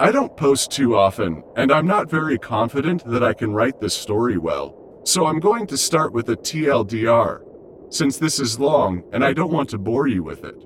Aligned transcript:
I 0.00 0.10
don't 0.10 0.34
post 0.34 0.70
too 0.70 0.96
often, 0.96 1.44
and 1.56 1.70
I'm 1.70 1.86
not 1.86 2.08
very 2.08 2.38
confident 2.38 3.04
that 3.04 3.22
I 3.22 3.34
can 3.34 3.52
write 3.52 3.82
this 3.82 3.92
story 3.92 4.38
well. 4.38 5.02
So 5.04 5.26
I'm 5.26 5.40
going 5.40 5.66
to 5.66 5.76
start 5.76 6.14
with 6.14 6.30
a 6.30 6.36
TLDR, 6.36 7.42
since 7.90 8.16
this 8.16 8.40
is 8.40 8.58
long 8.58 9.04
and 9.12 9.22
I 9.22 9.34
don't 9.34 9.52
want 9.52 9.68
to 9.70 9.78
bore 9.78 10.06
you 10.06 10.22
with 10.22 10.42
it. 10.42 10.56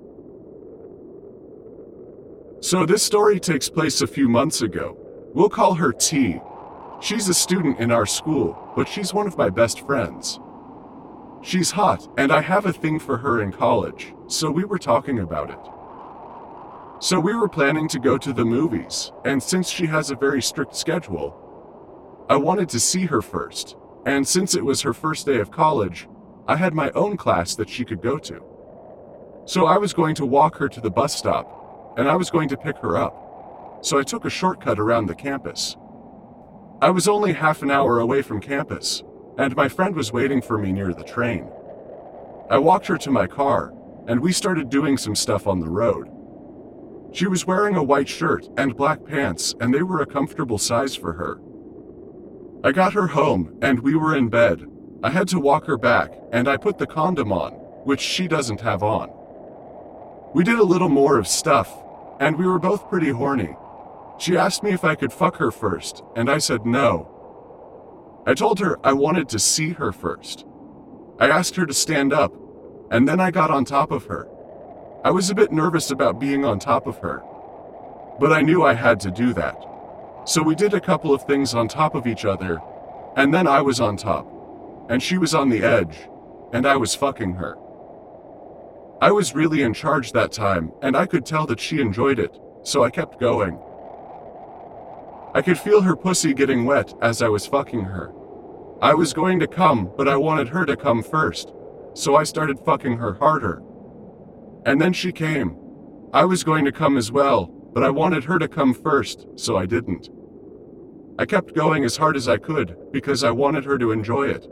So 2.60 2.86
this 2.86 3.02
story 3.02 3.40
takes 3.40 3.68
place 3.68 4.02
a 4.02 4.06
few 4.06 4.28
months 4.28 4.62
ago. 4.62 4.96
We'll 5.34 5.48
call 5.48 5.74
her 5.74 5.92
T. 5.92 6.40
She's 7.00 7.28
a 7.28 7.34
student 7.34 7.80
in 7.80 7.90
our 7.90 8.06
school, 8.06 8.56
but 8.76 8.88
she's 8.88 9.12
one 9.12 9.26
of 9.26 9.36
my 9.36 9.50
best 9.50 9.84
friends. 9.84 10.38
She's 11.42 11.72
hot, 11.72 12.08
and 12.16 12.30
I 12.30 12.40
have 12.40 12.66
a 12.66 12.72
thing 12.72 13.00
for 13.00 13.16
her 13.16 13.42
in 13.42 13.50
college, 13.50 14.14
so 14.28 14.48
we 14.52 14.64
were 14.64 14.78
talking 14.78 15.18
about 15.18 15.50
it. 15.50 15.58
So 17.00 17.20
we 17.20 17.34
were 17.34 17.48
planning 17.48 17.88
to 17.88 17.98
go 17.98 18.16
to 18.16 18.32
the 18.32 18.44
movies, 18.44 19.12
and 19.24 19.42
since 19.42 19.68
she 19.68 19.86
has 19.86 20.10
a 20.10 20.16
very 20.16 20.40
strict 20.40 20.74
schedule, 20.76 21.40
I 22.30 22.36
wanted 22.36 22.68
to 22.70 22.80
see 22.80 23.06
her 23.06 23.20
first. 23.20 23.76
And 24.06 24.26
since 24.26 24.54
it 24.54 24.64
was 24.64 24.82
her 24.82 24.94
first 24.94 25.26
day 25.26 25.38
of 25.38 25.50
college, 25.50 26.08
I 26.46 26.56
had 26.56 26.74
my 26.74 26.90
own 26.90 27.16
class 27.16 27.54
that 27.56 27.68
she 27.68 27.84
could 27.84 28.02
go 28.02 28.18
to. 28.18 28.42
So 29.46 29.66
I 29.66 29.76
was 29.76 29.92
going 29.92 30.14
to 30.16 30.26
walk 30.26 30.56
her 30.56 30.68
to 30.68 30.80
the 30.80 30.90
bus 30.90 31.14
stop, 31.14 31.94
and 31.98 32.08
I 32.08 32.16
was 32.16 32.30
going 32.30 32.48
to 32.50 32.56
pick 32.56 32.78
her 32.78 32.96
up. 32.96 33.80
So 33.82 33.98
I 33.98 34.02
took 34.02 34.24
a 34.24 34.30
shortcut 34.30 34.78
around 34.78 35.06
the 35.06 35.14
campus. 35.14 35.76
I 36.80 36.90
was 36.90 37.08
only 37.08 37.32
half 37.32 37.62
an 37.62 37.70
hour 37.70 37.98
away 37.98 38.22
from 38.22 38.40
campus, 38.40 39.02
and 39.36 39.56
my 39.56 39.68
friend 39.68 39.94
was 39.94 40.12
waiting 40.12 40.40
for 40.40 40.58
me 40.58 40.72
near 40.72 40.92
the 40.92 41.04
train. 41.04 41.50
I 42.50 42.58
walked 42.58 42.86
her 42.86 42.98
to 42.98 43.10
my 43.10 43.26
car, 43.26 43.74
and 44.06 44.20
we 44.20 44.32
started 44.32 44.70
doing 44.70 44.96
some 44.96 45.14
stuff 45.14 45.46
on 45.46 45.60
the 45.60 45.68
road. 45.68 46.08
She 47.14 47.28
was 47.28 47.46
wearing 47.46 47.76
a 47.76 47.82
white 47.82 48.08
shirt 48.08 48.48
and 48.56 48.76
black 48.76 49.04
pants, 49.04 49.54
and 49.60 49.72
they 49.72 49.84
were 49.84 50.02
a 50.02 50.06
comfortable 50.06 50.58
size 50.58 50.96
for 50.96 51.12
her. 51.12 51.40
I 52.64 52.72
got 52.72 52.92
her 52.94 53.06
home, 53.06 53.56
and 53.62 53.78
we 53.78 53.94
were 53.94 54.16
in 54.16 54.28
bed. 54.28 54.66
I 55.04 55.10
had 55.10 55.28
to 55.28 55.38
walk 55.38 55.66
her 55.66 55.78
back, 55.78 56.12
and 56.32 56.48
I 56.48 56.56
put 56.56 56.78
the 56.78 56.88
condom 56.88 57.30
on, 57.30 57.52
which 57.84 58.00
she 58.00 58.26
doesn't 58.26 58.62
have 58.62 58.82
on. 58.82 59.10
We 60.34 60.42
did 60.42 60.58
a 60.58 60.64
little 60.64 60.88
more 60.88 61.16
of 61.16 61.28
stuff, 61.28 61.72
and 62.18 62.36
we 62.36 62.48
were 62.48 62.58
both 62.58 62.90
pretty 62.90 63.10
horny. 63.10 63.54
She 64.18 64.36
asked 64.36 64.64
me 64.64 64.72
if 64.72 64.84
I 64.84 64.96
could 64.96 65.12
fuck 65.12 65.36
her 65.36 65.52
first, 65.52 66.02
and 66.16 66.28
I 66.28 66.38
said 66.38 66.66
no. 66.66 68.22
I 68.26 68.34
told 68.34 68.58
her 68.58 68.84
I 68.84 68.92
wanted 68.92 69.28
to 69.28 69.38
see 69.38 69.68
her 69.74 69.92
first. 69.92 70.46
I 71.20 71.28
asked 71.28 71.54
her 71.54 71.66
to 71.66 71.74
stand 71.74 72.12
up, 72.12 72.34
and 72.90 73.06
then 73.06 73.20
I 73.20 73.30
got 73.30 73.52
on 73.52 73.64
top 73.64 73.92
of 73.92 74.06
her. 74.06 74.26
I 75.04 75.10
was 75.10 75.28
a 75.28 75.34
bit 75.34 75.52
nervous 75.52 75.90
about 75.90 76.18
being 76.18 76.46
on 76.46 76.58
top 76.58 76.86
of 76.86 76.96
her, 77.00 77.22
but 78.18 78.32
I 78.32 78.40
knew 78.40 78.62
I 78.64 78.72
had 78.72 78.98
to 79.00 79.10
do 79.10 79.34
that. 79.34 79.54
So 80.24 80.42
we 80.42 80.54
did 80.54 80.72
a 80.72 80.80
couple 80.80 81.12
of 81.12 81.24
things 81.24 81.52
on 81.52 81.68
top 81.68 81.94
of 81.94 82.06
each 82.06 82.24
other, 82.24 82.62
and 83.14 83.32
then 83.32 83.46
I 83.46 83.60
was 83.60 83.80
on 83.80 83.98
top, 83.98 84.26
and 84.88 85.02
she 85.02 85.18
was 85.18 85.34
on 85.34 85.50
the 85.50 85.62
edge, 85.62 86.08
and 86.54 86.66
I 86.66 86.76
was 86.76 86.94
fucking 86.94 87.34
her. 87.34 87.58
I 89.02 89.12
was 89.12 89.34
really 89.34 89.60
in 89.60 89.74
charge 89.74 90.12
that 90.12 90.32
time, 90.32 90.72
and 90.80 90.96
I 90.96 91.04
could 91.04 91.26
tell 91.26 91.44
that 91.48 91.60
she 91.60 91.82
enjoyed 91.82 92.18
it, 92.18 92.40
so 92.62 92.82
I 92.82 92.88
kept 92.88 93.20
going. 93.20 93.58
I 95.34 95.42
could 95.42 95.58
feel 95.58 95.82
her 95.82 95.96
pussy 95.96 96.32
getting 96.32 96.64
wet 96.64 96.94
as 97.02 97.20
I 97.20 97.28
was 97.28 97.46
fucking 97.46 97.84
her. 97.84 98.10
I 98.80 98.94
was 98.94 99.12
going 99.12 99.38
to 99.40 99.46
come, 99.46 99.90
but 99.98 100.08
I 100.08 100.16
wanted 100.16 100.48
her 100.48 100.64
to 100.64 100.78
come 100.78 101.02
first, 101.02 101.52
so 101.92 102.16
I 102.16 102.22
started 102.22 102.58
fucking 102.58 102.96
her 102.96 103.12
harder. 103.12 103.62
And 104.64 104.80
then 104.80 104.92
she 104.92 105.12
came. 105.12 105.56
I 106.12 106.24
was 106.24 106.44
going 106.44 106.64
to 106.64 106.72
come 106.72 106.96
as 106.96 107.12
well, 107.12 107.46
but 107.46 107.82
I 107.82 107.90
wanted 107.90 108.24
her 108.24 108.38
to 108.38 108.48
come 108.48 108.72
first, 108.72 109.26
so 109.36 109.56
I 109.56 109.66
didn't. 109.66 110.08
I 111.18 111.26
kept 111.26 111.54
going 111.54 111.84
as 111.84 111.96
hard 111.96 112.16
as 112.16 112.28
I 112.28 112.38
could 112.38 112.76
because 112.92 113.24
I 113.24 113.30
wanted 113.30 113.64
her 113.64 113.78
to 113.78 113.92
enjoy 113.92 114.28
it, 114.28 114.46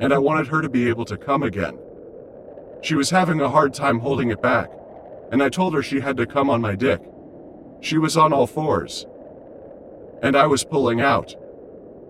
and 0.00 0.12
I 0.12 0.18
wanted 0.18 0.46
her 0.48 0.62
to 0.62 0.68
be 0.68 0.88
able 0.88 1.04
to 1.06 1.16
come 1.16 1.42
again. 1.42 1.78
She 2.82 2.94
was 2.94 3.10
having 3.10 3.40
a 3.40 3.48
hard 3.48 3.74
time 3.74 4.00
holding 4.00 4.30
it 4.30 4.42
back, 4.42 4.70
and 5.30 5.42
I 5.42 5.48
told 5.48 5.74
her 5.74 5.82
she 5.82 6.00
had 6.00 6.16
to 6.16 6.26
come 6.26 6.50
on 6.50 6.60
my 6.60 6.74
dick. 6.74 7.00
She 7.80 7.98
was 7.98 8.16
on 8.16 8.32
all 8.32 8.46
fours, 8.46 9.06
and 10.22 10.36
I 10.36 10.46
was 10.46 10.64
pulling 10.64 11.00
out. 11.00 11.34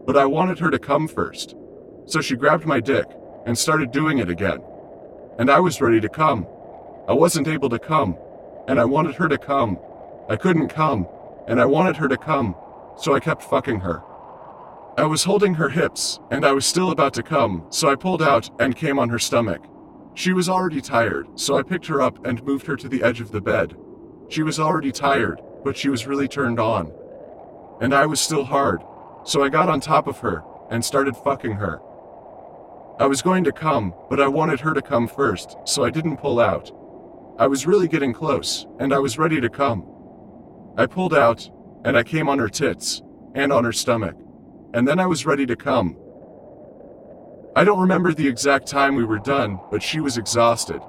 But 0.07 0.17
I 0.17 0.27
wanted 0.27 0.59
her 0.59 0.71
to 0.71 0.79
come 0.79 1.09
first. 1.09 1.55
So 2.07 2.21
she 2.21 2.37
grabbed 2.37 2.67
my 2.67 2.81
dick 2.81 3.07
and 3.47 3.57
started 3.57 3.93
doing 3.93 4.19
it 4.19 4.29
again. 4.29 4.59
And 5.39 5.51
I 5.51 5.61
was 5.61 5.81
ready 5.81 6.01
to 6.01 6.09
come. 6.09 6.47
I 7.09 7.13
wasn't 7.13 7.49
able 7.49 7.69
to 7.71 7.79
come, 7.79 8.17
and 8.69 8.81
I 8.81 8.85
wanted 8.85 9.15
her 9.17 9.29
to 9.29 9.39
come. 9.39 9.79
I 10.29 10.37
couldn't 10.37 10.69
come, 10.69 11.07
and 11.47 11.61
I 11.61 11.65
wanted 11.65 11.97
her 11.97 12.09
to 12.09 12.17
come, 12.17 12.55
so 12.97 13.15
I 13.15 13.21
kept 13.21 13.43
fucking 13.43 13.81
her. 13.81 14.03
I 14.97 15.05
was 15.05 15.25
holding 15.25 15.55
her 15.55 15.69
hips, 15.71 16.21
and 16.31 16.45
I 16.45 16.53
was 16.53 16.67
still 16.67 16.91
about 16.91 17.15
to 17.15 17.23
come, 17.23 17.67
so 17.71 17.91
I 17.91 17.97
pulled 17.97 18.23
out 18.23 18.51
and 18.61 18.77
came 18.77 18.99
on 18.99 19.09
her 19.09 19.19
stomach. 19.19 19.63
She 20.15 20.33
was 20.33 20.49
already 20.49 20.81
tired, 20.81 21.27
so 21.35 21.57
I 21.57 21.63
picked 21.63 21.87
her 21.87 22.01
up 22.03 22.25
and 22.27 22.45
moved 22.45 22.67
her 22.67 22.77
to 22.77 22.89
the 22.89 23.03
edge 23.03 23.21
of 23.21 23.33
the 23.33 23.41
bed. 23.41 23.77
She 24.29 24.43
was 24.43 24.61
already 24.61 24.93
tired, 24.93 25.41
but 25.65 25.77
she 25.77 25.89
was 25.89 26.07
really 26.07 26.29
turned 26.29 26.61
on 26.61 26.93
and 27.83 27.93
I 27.93 28.07
was 28.07 28.21
still 28.21 28.45
hard, 28.45 28.85
so 29.25 29.43
I 29.43 29.49
got 29.49 29.69
on 29.69 29.81
top 29.81 30.07
of 30.07 30.19
her 30.21 30.45
and 30.71 30.85
started 30.85 31.17
fucking 31.17 31.55
her. 31.55 31.81
I 33.01 33.07
was 33.07 33.23
going 33.23 33.43
to 33.43 33.53
come, 33.53 33.93
but 34.09 34.21
I 34.21 34.29
wanted 34.29 34.61
her 34.61 34.73
to 34.73 34.81
come 34.81 35.09
first, 35.09 35.57
so 35.65 35.85
I 35.85 35.91
didn't 35.91 36.19
pull 36.19 36.39
out. 36.39 36.71
I 37.43 37.49
was 37.49 37.67
really 37.67 37.89
getting 37.89 38.13
close, 38.13 38.69
and 38.79 38.95
I 38.95 39.01
was 39.01 39.19
ready 39.19 39.41
to 39.41 39.51
come. 39.51 39.85
I 40.79 40.87
pulled 40.87 41.13
out, 41.13 41.51
and 41.85 41.97
I 41.97 42.05
came 42.05 42.29
on 42.29 42.39
her 42.39 42.49
tits, 42.49 43.03
and 43.35 43.53
on 43.53 43.65
her 43.65 43.73
stomach, 43.73 44.15
and 44.75 44.87
then 44.87 45.01
I 45.01 45.07
was 45.07 45.27
ready 45.27 45.45
to 45.47 45.57
come. 45.57 45.97
I 47.57 47.65
don't 47.65 47.81
remember 47.81 48.15
the 48.15 48.29
exact 48.29 48.69
time 48.69 48.95
we 48.95 49.03
were 49.03 49.19
done, 49.19 49.59
but 49.73 49.83
she 49.83 49.99
was 49.99 50.19
exhausted. 50.19 50.81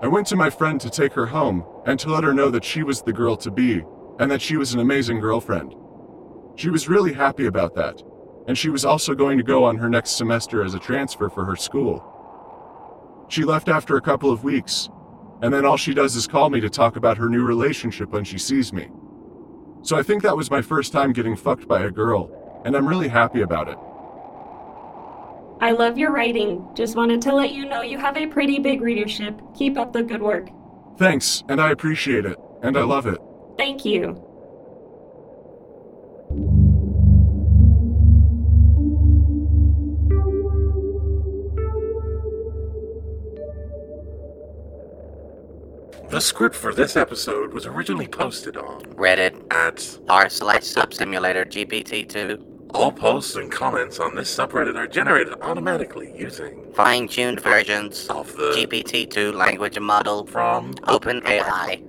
I 0.00 0.06
went 0.06 0.28
to 0.28 0.36
my 0.36 0.48
friend 0.48 0.80
to 0.80 0.90
take 0.90 1.12
her 1.14 1.26
home 1.26 1.66
and 1.86 1.98
to 1.98 2.12
let 2.12 2.22
her 2.22 2.32
know 2.32 2.50
that 2.50 2.64
she 2.64 2.84
was 2.84 3.02
the 3.02 3.12
girl 3.12 3.36
to 3.38 3.50
be, 3.50 3.82
and 4.20 4.30
that 4.30 4.40
she 4.40 4.56
was 4.56 4.72
an 4.72 4.78
amazing 4.78 5.18
girlfriend. 5.18 5.74
She 6.54 6.70
was 6.70 6.88
really 6.88 7.14
happy 7.14 7.46
about 7.46 7.74
that, 7.74 8.00
and 8.46 8.56
she 8.56 8.70
was 8.70 8.84
also 8.84 9.12
going 9.16 9.38
to 9.38 9.42
go 9.42 9.64
on 9.64 9.76
her 9.78 9.90
next 9.90 10.10
semester 10.10 10.62
as 10.62 10.74
a 10.74 10.78
transfer 10.78 11.28
for 11.28 11.44
her 11.46 11.56
school. 11.56 13.26
She 13.28 13.42
left 13.42 13.68
after 13.68 13.96
a 13.96 14.00
couple 14.00 14.30
of 14.30 14.44
weeks, 14.44 14.88
and 15.42 15.52
then 15.52 15.64
all 15.64 15.76
she 15.76 15.94
does 15.94 16.16
is 16.16 16.26
call 16.26 16.50
me 16.50 16.60
to 16.60 16.70
talk 16.70 16.96
about 16.96 17.16
her 17.18 17.28
new 17.28 17.44
relationship 17.44 18.10
when 18.10 18.24
she 18.24 18.38
sees 18.38 18.72
me. 18.72 18.88
So 19.82 19.96
I 19.96 20.02
think 20.02 20.22
that 20.22 20.36
was 20.36 20.50
my 20.50 20.60
first 20.60 20.92
time 20.92 21.12
getting 21.12 21.36
fucked 21.36 21.66
by 21.66 21.84
a 21.84 21.90
girl, 21.90 22.62
and 22.64 22.76
I'm 22.76 22.86
really 22.86 23.08
happy 23.08 23.40
about 23.40 23.68
it. 23.68 23.78
I 25.62 25.72
love 25.72 25.98
your 25.98 26.12
writing. 26.12 26.66
Just 26.74 26.96
wanted 26.96 27.20
to 27.22 27.34
let 27.34 27.52
you 27.52 27.66
know 27.66 27.82
you 27.82 27.98
have 27.98 28.16
a 28.16 28.26
pretty 28.26 28.58
big 28.58 28.80
readership. 28.80 29.40
Keep 29.56 29.78
up 29.78 29.92
the 29.92 30.02
good 30.02 30.22
work. 30.22 30.48
Thanks, 30.96 31.44
and 31.48 31.60
I 31.60 31.70
appreciate 31.70 32.26
it, 32.26 32.38
and 32.62 32.76
I 32.76 32.82
love 32.82 33.06
it. 33.06 33.18
Thank 33.56 33.84
you. 33.84 34.29
The 46.20 46.26
script 46.26 46.54
for 46.54 46.74
this 46.74 46.96
episode 46.96 47.54
was 47.54 47.64
originally 47.64 48.06
posted 48.06 48.58
on 48.58 48.82
Reddit 48.94 49.42
at 49.50 49.98
r 50.06 50.28
slash 50.28 50.64
subsimulator 50.64 51.46
GPT-2. 51.46 52.74
all 52.74 52.92
posts 52.92 53.36
and 53.36 53.50
comments 53.50 53.98
on 53.98 54.14
this 54.14 54.28
subreddit 54.36 54.76
are 54.76 54.86
generated 54.86 55.32
automatically 55.40 56.12
using 56.14 56.70
Fine-tuned 56.74 57.40
versions 57.40 58.06
of 58.10 58.36
the 58.36 58.52
GPT-2 58.52 59.32
language 59.32 59.78
model 59.80 60.26
from 60.26 60.74
OpenAI. 60.94 61.82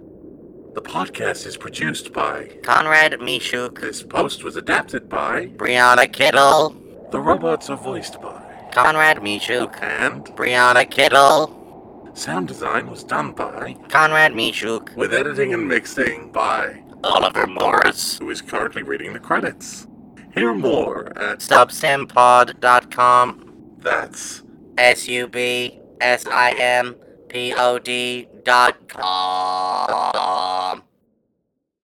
the 0.76 0.82
podcast 0.82 1.46
is 1.46 1.58
produced 1.58 2.14
by 2.14 2.58
Conrad 2.64 3.12
Mishuk, 3.20 3.82
this 3.82 4.02
post 4.02 4.46
was 4.46 4.56
adapted 4.56 5.10
by 5.10 5.48
Brianna 5.48 6.10
Kittle. 6.10 6.74
the 7.12 7.20
robots 7.20 7.70
are 7.70 7.76
voiced 7.76 8.22
by 8.22 8.70
Conrad 8.72 9.18
Mishuk, 9.18 9.84
and 9.84 10.24
Brianna 10.38 10.90
Kittle. 10.90 11.61
Sound 12.14 12.48
design 12.48 12.90
was 12.90 13.04
done 13.04 13.32
by 13.32 13.76
Conrad 13.90 14.34
Mishuk, 14.34 14.96
with 14.96 15.14
editing 15.14 15.54
and 15.54 15.68
mixing 15.68 16.32
by 16.32 16.84
Oliver 17.04 17.48
Morris. 17.48 18.18
who 18.20 18.30
is 18.30 18.42
currently 18.42 18.84
reading 18.84 19.14
the 19.14 19.20
credits 19.20 19.88
hear 20.34 20.54
more 20.54 21.08
at 21.18 21.40
Subsimpod.com. 21.40 23.76
that's 23.80 24.44
S-U-B-S-I-M-P-O-D 24.78 25.78
dot 28.44 28.88
com. 28.88 30.51